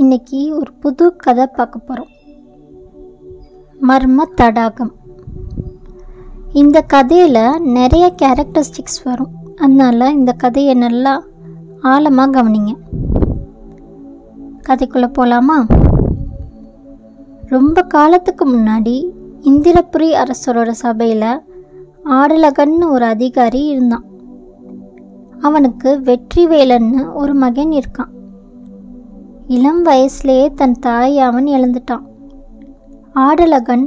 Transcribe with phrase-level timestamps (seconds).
[0.00, 2.10] இன்னைக்கு ஒரு புது கதை பார்க்க போகிறோம்
[3.88, 4.90] மர்ம தடாகம்.
[6.52, 9.32] இந்த கதையில் நிறைய கேரக்டரிஸ்டிக்ஸ் வரும்.
[9.56, 11.14] அதனால் இந்த கதையை நல்லா
[11.82, 12.74] ஆழமாக கவனிங்க.
[14.68, 15.58] கதைக்குள்ளே போகலாமா
[17.54, 18.96] ரொம்ப காலத்துக்கு முன்னாடி
[19.50, 21.30] இந்திரபுரி அரசரோட சபையில்
[22.18, 24.06] ஆடலகன்னு ஒரு அதிகாரி இருந்தான்.
[25.40, 28.12] அவனுக்கு வெற்றிவேலன்னு ஒரு மகன் இருக்கான்.
[29.56, 32.04] இளம் வயசுலேயே தன் தாயை அவன் இழந்துட்டான்.
[33.26, 33.86] ஆடலகன்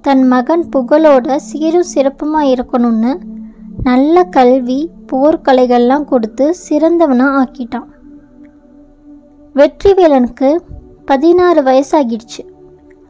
[0.00, 3.12] தன் மகன் புகழோட சீரும் சிறப்புமாக இருக்கணும்னு
[3.82, 4.78] நல்ல கல்வி
[5.12, 7.88] போர்க்கலைகள்லாம் கொடுத்து சிறந்தவனாக ஆக்கிட்டான்.
[9.54, 10.50] வெற்றிவேலனுக்கு
[11.04, 12.42] பதினாறு வயசாகிடுச்சு.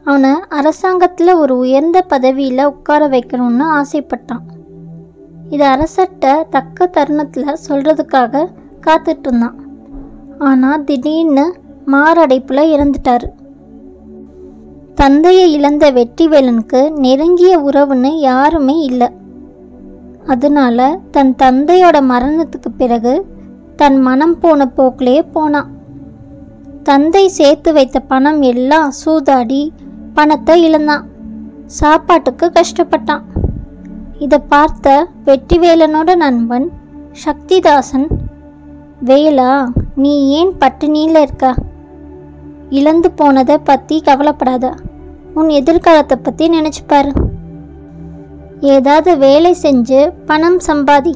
[0.03, 4.45] அவனை அரசாங்கத்தில் ஒரு உயர்ந்த பதவியில் உட்கார வைக்கணும்னு ஆசைப்பட்டான்.
[5.49, 8.49] இது அரசர்கிட்ட தக்க தருணத்தில் சொல்கிறதுக்காக
[8.87, 9.59] காத்துட்டு இருந்தான்.
[10.39, 11.45] ஆனால் திடீர்னு
[11.93, 13.25] மாரடைப்பில் இறந்துட்டார்.
[14.95, 19.09] தந்தையை இழந்த வெற்றிவேலனுக்கு நெருங்கிய உறவுன்னு யாருமே இல்லை.
[20.27, 23.13] அதனால தன் தந்தையோட மரணத்துக்கு பிறகு
[23.75, 25.71] தன் மனம் போன போக்கிலே போனான்
[26.83, 29.61] தந்தை சேர்த்து வைத்த பணம் எல்லாம் சூதாடி
[30.13, 31.05] பணத்தை இழந்தான்.
[31.65, 33.23] சாப்பாட்டுக்கு கஷ்டப்பட்டான்.
[34.19, 36.67] இதை பார்த்த வெற்றிவேலனோட நண்பன்
[37.25, 38.07] சக்திதாசன்
[39.05, 39.51] வேலா
[39.95, 41.53] நீ ஏன் பட்டினியில் இருக்க?
[42.69, 44.73] இழந்து போனதை பற்றி கவலைப்படாத.
[45.33, 47.11] உன் எதிர்காலத்தை பற்றி நினச்சிப்பாரு
[48.59, 51.13] ஏதாவது வேலை செஞ்சு பணம் சம்பாதி.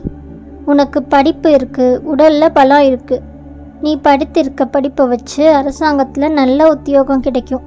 [0.65, 3.25] உனக்கு படிப்பு இருக்குது உடலில் பலம் இருக்குது
[3.81, 7.65] நீ படித்திருக்க படிப்பை வச்சு அரசாங்கத்தில் நல்ல உத்தியோகம் கிடைக்கும்.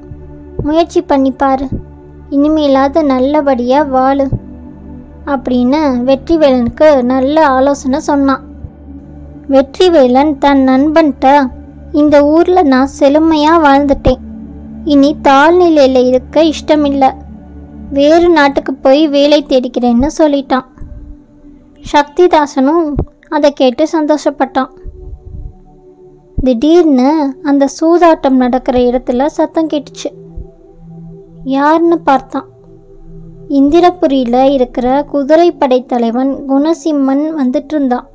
[0.63, 1.67] முயற்சி பண்ணிப்பாரு
[2.31, 4.27] இனிமேலாவது நல்லபடியாக வாழு.
[5.27, 8.45] அப்படின்னு வெற்றிவேலனுக்கு நல்ல ஆலோசனை சொன்னான்.
[9.49, 11.27] வெற்றிவேலன் தன் நண்பன்கிட்ட
[11.93, 14.21] இந்த ஊரில் நான் செழுமையாக வாழ்ந்துட்டேன்.
[14.85, 17.09] இனி தாழ்நிலையில் இருக்க இஷ்டமில்லை.
[17.91, 20.65] வேறு நாட்டுக்கு போய் வேலை தேடிக்கிறேன்னு சொல்லிட்டான்.
[21.93, 22.93] சக்திதாசனும்
[23.29, 24.69] அதை கேட்டு சந்தோஷப்பட்டான்.
[26.43, 30.11] திடீர்னு அந்த சூதாட்டம் நடக்கிற இடத்துல சத்தம் கேட்டுச்சு.
[31.45, 32.49] யாருன்னு பார்த்தான்.
[33.49, 38.09] இந்திரபுரியில் இருக்கிற குதிரைப்படை தலைவன் குணசிம்மன் வந்துட்டு இருந்தான்.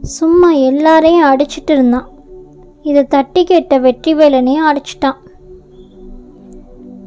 [0.00, 2.08] சும்மா எல்லாரையும் அடிச்சிட்டு இருந்தான்.
[2.84, 5.16] இதை தட்டி கேட்ட வெற்றிவேலனையும் அடிச்சிட்டான்.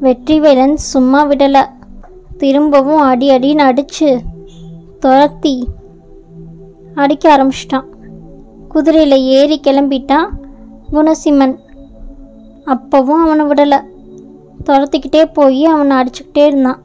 [0.02, 1.64] வெற்றிவேலன் சும்மா விடலை.
[2.38, 4.20] திரும்பவும் அடி அடின்னு அடித்து
[5.00, 5.68] துரத்தி
[6.96, 7.88] அடிக்க ஆரம்பிச்சிட்டான்.
[8.68, 10.30] குதிரையில் ஏறி கிளம்பிட்டான்
[10.94, 11.56] குணசிம்மன்.
[12.66, 13.80] அப்போவும் அவனை விடலை.
[14.66, 16.82] துரத்திக்கிட்டே போய் அவனை அடிச்சுக்கிட்டே இருந்தான்.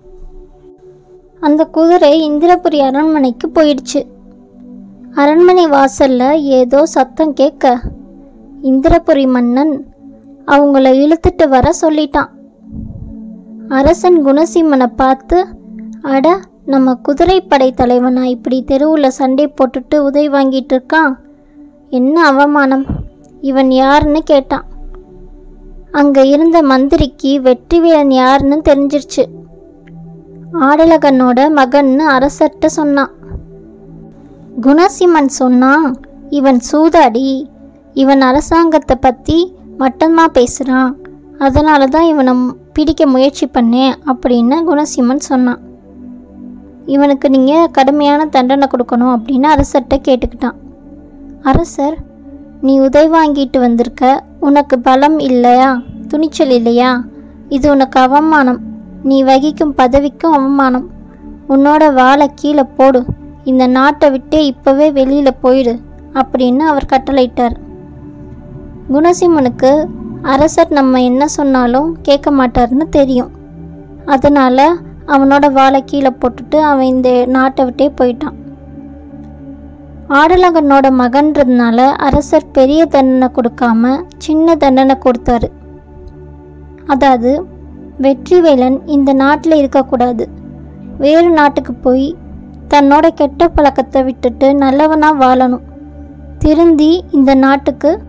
[1.41, 4.00] அந்த குதிரை இந்திரபுரி அரண்மனைக்கு போயிடுச்சு.
[5.14, 7.80] அரண்மனை வாசலில் ஏதோ சத்தம் கேட்க
[8.62, 9.72] இந்திரபுரி மன்னன்
[10.46, 12.30] அவங்கள இழுத்துட்டு வர சொல்லிட்டான்.
[13.68, 15.46] அரசன் குணசிம்மனை பார்த்து
[16.02, 21.12] அட நம்ம குதிரைப்படை தலைவனா இப்படி தெருவில் சண்டை போட்டுட்டு உதவி வாங்கிட்டு இருக்கான்?
[21.88, 22.84] என்ன அவமானம்?
[23.40, 24.64] இவன் யாருன்னு கேட்டான்.
[25.90, 29.24] அங்கே இருந்த மந்திரிக்கு வெற்றிவேலன் யாருன்னு தெரிஞ்சிருச்சு.
[30.52, 33.12] ஆடலகனோட மகன்னு அரசர்கிட்ட சொன்னான்.
[34.60, 35.96] குணசிம்மன் சொன்னான்
[36.30, 37.50] இவன் சூதாடி
[37.94, 40.97] இவன் அரசாங்கத்தை பற்றி மட்டமாக பேசுகிறான்
[41.38, 42.32] அதனால தான் இவனை
[42.72, 45.60] பிடிக்க முயற்சி பண்ணேன் அப்படின்னு குணசிம்மன் சொன்னான்.
[46.86, 50.58] இவனுக்கு நீங்கள் கடுமையான தண்டனை கொடுக்கணும் அப்படின்னு அரசர்கிட்ட கேட்டுக்கிட்டான்.
[51.42, 51.97] அரசர்
[52.60, 54.24] நீ உதவி வாங்கிட்டு வந்திருக்க.
[54.41, 55.80] உனக்கு பலம் இல்லையா?
[56.09, 57.04] துணிச்சல் இல்லையா?
[57.48, 58.60] இது உனக்கு அவமானம்.
[59.03, 60.91] நீ வகிக்கும் பதவிக்கும் அவமானம்.
[61.48, 63.04] உன்னோட வாழை கீழே போடு.
[63.44, 65.80] இந்த நாட்டை விட்டே இப்போவே வெளியில் போயிடு
[66.14, 67.56] அப்படின்னு அவர் கட்டளையிட்டார்.
[68.91, 69.88] குணசிம்மனுக்கு
[70.22, 73.31] அரசர் நம்ம என்ன சொன்னாலும் கேட்க மாட்டாருன்னு தெரியும்.
[74.06, 74.66] அதனால்
[75.06, 78.37] அவனோட வாழை கீழே போட்டுட்டு அவன் இந்த நாட்டை விட்டே போயிட்டான்.
[80.09, 85.51] ஆடலகனோட மகன்றதுனால அரசர் பெரிய தண்டனை கொடுக்காம சின்ன தண்டனை கொடுத்தாரு.
[86.86, 87.47] அதாவது
[88.01, 90.28] வெற்றிவேலன் இந்த நாட்டில் இருக்கக்கூடாது.
[90.98, 92.16] வேறு நாட்டுக்கு போய்
[92.68, 95.65] தன்னோட கெட்ட பழக்கத்தை விட்டுட்டு நல்லவனாக வாழணும்.
[96.39, 98.03] திருந்தி இந்த நாட்டுக்கு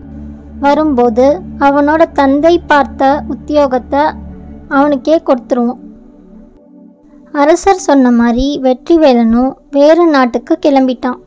[0.64, 1.24] வரும்போது
[1.58, 4.02] அவனோட தந்தை பார்த்த உத்தியோகத்தை
[4.68, 5.80] அவனுக்கே கொடுத்துருவோம்.
[7.32, 11.20] அரசர் சொன்ன மாதிரி வெற்றிவேலனும் வேறு நாட்டுக்கு கிளம்பிட்டான்.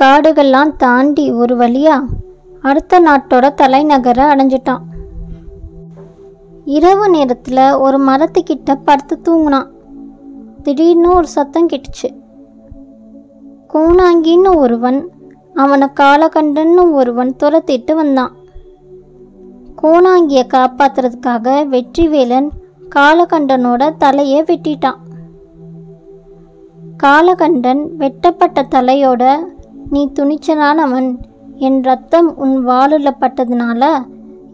[0.00, 1.96] காடுகள்லாம் தாண்டி ஒரு வழியா
[2.62, 4.82] அடுத்த நாட்டோட தலைநகரை அடைஞ்சிட்டான்.
[6.64, 9.70] இரவு நேரத்தில் ஒரு மரத்துக்கிட்ட படுத்து தூங்கினான்.
[10.62, 12.08] திடீர்னு ஒரு சத்தம் கிட்டுச்சு.
[13.72, 14.98] கூனாங்கின்னு ஒருவன்
[15.54, 18.32] அவனை காலகண்டன்னு ஒருவன் துரத்திட்டு வந்தான்.
[19.82, 22.48] கோணாங்கியை காப்பாத்துறதுக்காக வெற்றிவேலன்
[22.94, 25.00] காலகண்டனோட தலையை வெட்டிட்டான்.
[27.02, 29.22] காலகண்டன் வெட்டப்பட்ட தலையோட
[29.90, 31.08] நீ துணிச்சலானவன்
[31.56, 33.82] என் ரத்தம் உன் வாளில் பட்டதுனால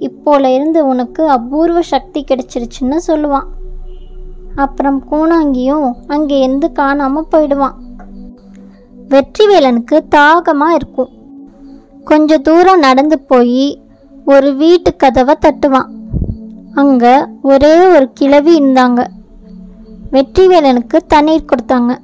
[0.08, 3.49] இப்போல இருந்து உனக்கு அபூர்வ சக்தி கிடைச்சிருச்சுன்னு சொல்லுவான்.
[4.55, 7.76] அப்புறம் கூணாங்கியும் அங்கே இருந்து காணாமல் போயிடுவான்.
[9.50, 11.08] வெற்றிவேலனுக்கு தாகமாக இருக்கும்.
[12.05, 13.64] கொஞ்ச தூரம் நடந்து போய்
[14.25, 15.88] ஒரு வீட்டு கதவை தட்டுவான்.
[16.75, 19.00] அங்கே ஒரே ஒரு கிழவி இருந்தாங்க.
[20.12, 21.94] வெற்றிவேலனுக்கு தண்ணீர் கொடுத்தாங்க.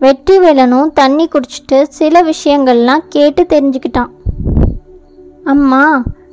[0.00, 4.12] வெற்றிவேலனும் தண்ணி குடிச்சிட்டு சில விஷயங்கள்லாம் கேட்டு தெரிஞ்சுக்கிட்டான்.
[5.44, 5.84] அம்மா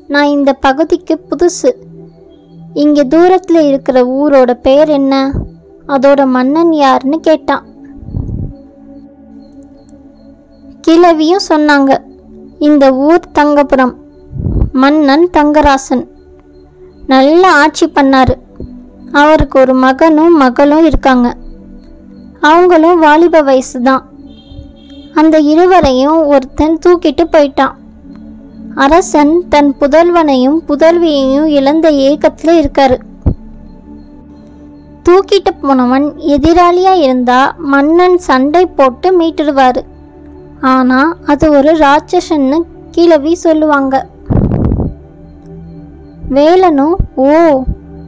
[0.07, 1.73] நான் இந்த பகுதிக்கு புதுசு.
[2.73, 5.31] இங்கே தூரத்தில் இருக்கிற ஊரோட பேர் என்ன?
[5.87, 7.66] அதோட மன்னன் யாருன்னு கேட்டான்.
[10.87, 11.97] கிழவியும் சொன்னாங்க
[12.59, 13.95] இந்த ஊர் தங்கபுரம்
[14.71, 16.03] மன்னன் தங்கராசன்.
[17.07, 18.35] நல்ல ஆட்சி பண்ணாரு.
[19.11, 21.35] அவருக்கு ஒரு மகனும் மகளும் இருக்காங்க.
[22.39, 24.03] அவங்களும் வாலிப வயசு தான்
[25.13, 27.75] அந்த இருவரையும் ஒருத்தன் தூக்கிட்டு போயிட்டான்.
[28.75, 32.97] அரசன் தன் புதல்வனையும் புதல்வியையும் இழந்த ஏக்கத்தில் இருக்காரு.
[35.09, 39.83] தூக்கிட்டு போனவன் எதிராளியாக இருந்தா மன்னன் சண்டை போட்டு மீட்டுடுவாரு.
[40.61, 42.59] ஆனால் அது ஒரு ராட்சசன்னு
[42.91, 44.07] கிழவி சொல்லுவாங்க.
[46.29, 47.63] வேலனும் ஓ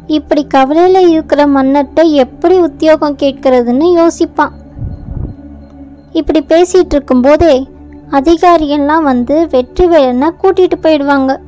[0.08, 4.52] இப்படி கவலையில் இருக்கிற மன்னர்கிட்ட எப்படி உத்தியோகம் கேட்கறதுன்னு யோசிப்பான்.
[6.12, 7.68] இப்படி பேசிகிட்டு இருக்கும்போதே
[8.12, 11.40] அதிகாரியெல்லாம் வந்து வெற்றி வேலனை கூட்டிட்டு போயிடுவாங்க.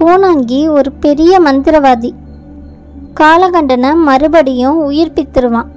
[0.00, 2.12] கோணாங்கி ஒரு பெரிய மந்திரவாதி.
[3.20, 5.70] காலகண்டனை மறுபடியும் உயிர்ப்பித்துருவான்.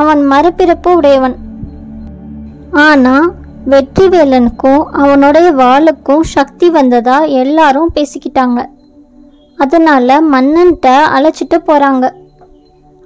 [0.00, 1.36] அவன் மறுபிறப்பு உடையவன்.
[2.86, 3.16] ஆனா
[3.72, 8.60] வெற்றிவேலனுக்கும் அவனுடைய வாளுக்கும் சக்தி வந்ததா எல்லாரும் பேசிக்கிட்டாங்க.
[9.58, 12.06] அதனால மன்னன்கிட்ட அழைச்சிட்டு போறாங்க.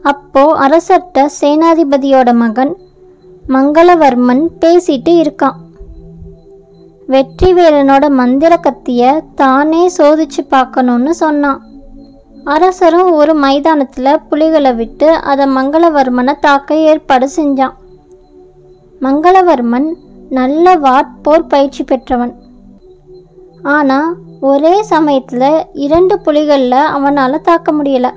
[0.02, 2.72] அப்போ அரசர்கிட்ட சேனாதிபதியோட மகன்
[3.48, 5.58] மங்களவர்மன் பேசிட்டு இருக்கான்.
[7.08, 11.60] வெற்றிவேலனோட மந்திர கத்திய தானே சோதிச்சு பார்க்கணும்னு சொன்னான்.
[12.44, 17.72] அரசரும் ஒரு மைதானத்தில் புலிகளை விட்டு அதை மங்களவர்மனை தாக்க ஏற்பாடு செஞ்சான்.
[19.00, 19.94] மங்களவர்மன்
[20.30, 22.34] நல்ல வாட்போர் பயிற்சி பெற்றவன்.
[23.62, 28.10] ஆனால் ஒரே சமயத்தில் இரண்டு புலிகளில் அவனால் தாக்க முடியலை.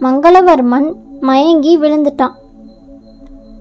[0.00, 2.32] மங்களவர்மன் மயங்கி விழுந்துட்டான்.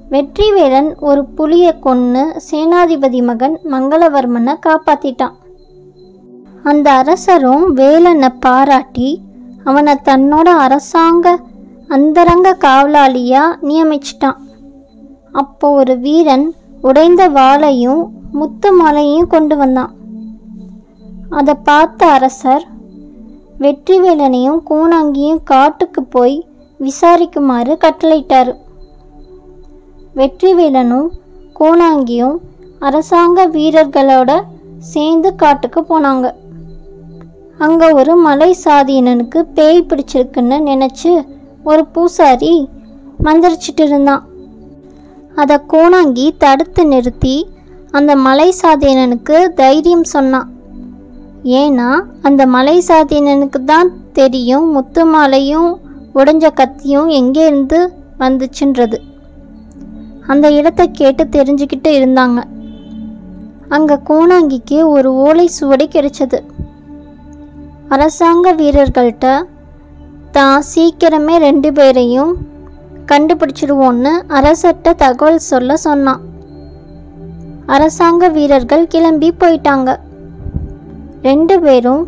[0.09, 5.35] வெற்றிவேலன் ஒரு புலியை கொன்று சேனாதிபதி மகன் மங்களவர்மனை காப்பாற்றிட்டான்
[6.63, 9.21] அந்த அரசரும் வேலனை பாராட்டி
[9.63, 11.37] அவனை தன்னோட அரசாங்க
[11.87, 14.37] அந்தரங்க காவலாளியா நியமிச்சிட்டான்.
[15.31, 19.95] அப்போ ஒரு வீரன் உடைந்த வாளையும் முத்து மாலையும் கொண்டு வந்தான்.
[21.29, 22.67] அதை பார்த்த அரசர்
[23.59, 26.47] வெற்றிவேலனையும் கூணாங்கியும் காட்டுக்கு போய்
[26.79, 28.55] விசாரிக்குமாறு கட்டளையிட்டார்.
[30.15, 31.09] வெற்றிவேலனும்
[31.59, 32.37] கூணாங்கியும்
[32.79, 34.41] அரசாங்க வீரர்களோட
[34.77, 36.33] சேர்ந்து காட்டுக்கு போனாங்க.
[37.65, 41.11] அங்கே ஒரு மலை சாதியினனுக்கு பேய் பிடிச்சிருக்குன்னு நினச்சி
[41.63, 42.53] ஒரு பூசாரி
[43.25, 44.23] மந்திரிச்சிட்டு இருந்தான்
[45.41, 47.35] அதை கோணாங்கி தடுத்து நிறுத்தி
[47.97, 50.47] அந்த மலை சாதியினனுக்கு தைரியம் சொன்னான்.
[51.59, 51.89] ஏன்னா
[52.27, 53.89] அந்த மலை சாதியினனுக்கு தான்
[54.19, 55.69] தெரியும் முத்து மாலையும்
[56.19, 57.79] உடைஞ்ச கத்தியும் எங்கேருந்து
[58.23, 58.97] வந்துச்சுன்றது.
[60.27, 62.39] அந்த இடத்தை கேட்டு தெரிஞ்சுக்கிட்டு இருந்தாங்க.
[63.75, 66.39] அங்கே கோணாங்கிக்கு ஒரு ஓலை சுவடி கிடைச்சது.
[67.95, 69.27] அரசாங்க வீரர்கள்ட்ட
[70.31, 72.33] தான் சீக்கிரமே ரெண்டு பேரையும்
[73.11, 76.21] கண்டுபிடிச்சிடுவோன்னு அரசர்கிட்ட தகவல் சொல்ல சொன்னான்.
[77.65, 79.89] அரசாங்க வீரர்கள் கிளம்பி போயிட்டாங்க.
[81.21, 82.03] ரெண்டு பேரும்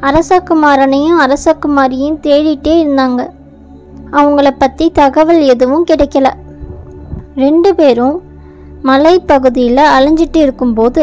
[0.00, 3.20] அரசகுமாரனையும் அரசகுமாரியையும் தேடிட்டே இருந்தாங்க.
[4.12, 6.26] அவங்கள பற்றி தகவல் எதுவும் கிடைக்கல.
[7.34, 8.16] ரெண்டு பேரும்
[8.82, 11.02] மலைப்பகுதியில் அலைஞ்சிட்டு இருக்கும்போது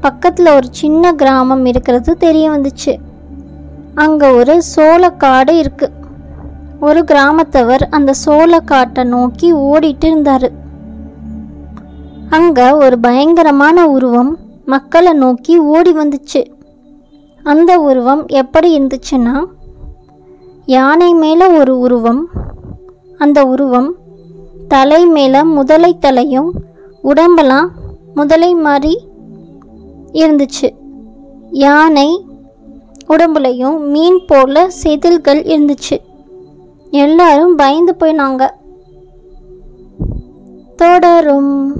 [0.00, 2.94] பக்கத்தில் ஒரு சின்ன கிராமம் இருக்கிறது தெரிய வந்துச்சு.
[4.02, 5.88] அங்கே ஒரு சோளக்காடு இருக்கு.
[6.80, 10.48] ஒரு கிராமத்தவர் அந்த சோளக்காட்டை நோக்கி ஓடிட்டு இருந்தார்
[12.30, 14.32] அங்கே ஒரு பயங்கரமான உருவம்
[14.64, 16.42] மக்களை நோக்கி ஓடி வந்துச்சு.
[17.42, 19.36] அந்த உருவம் எப்படி இருந்துச்சுன்னா
[20.66, 22.22] யானை மேலே ஒரு உருவம்
[23.18, 23.90] அந்த உருவம்
[24.68, 26.52] தலை மேலே முதலை தலையும்
[27.02, 27.68] உடம்பெல்லாம்
[28.14, 28.94] முதலை மாதிரி
[30.12, 30.68] இருந்துச்சு.
[31.64, 32.08] யானை
[33.08, 35.96] உடம்புலையும் மீன் போல செதில்கள் இருந்துச்சு.
[36.90, 38.50] எல்லாரும் பயந்து போயினாங்க.
[40.76, 41.76] தொடரும்